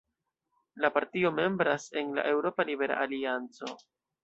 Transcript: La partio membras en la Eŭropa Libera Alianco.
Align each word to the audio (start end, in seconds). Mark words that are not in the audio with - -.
La 0.73 0.89
partio 0.95 1.31
membras 1.41 1.85
en 2.03 2.11
la 2.21 2.25
Eŭropa 2.33 2.67
Libera 2.73 2.99
Alianco. 3.07 3.71